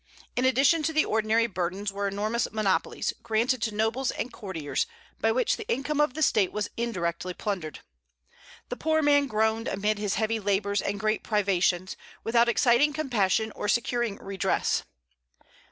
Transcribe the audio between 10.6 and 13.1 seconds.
and great privations, without exciting